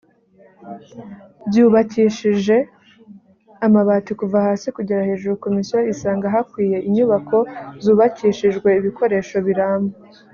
[1.47, 2.57] byubakishije
[3.65, 7.37] amabati kuva hasi kugera hejuru komisiyo isanga hakwiye inyubako
[7.83, 9.95] zubakishijwe ibikoresho biramba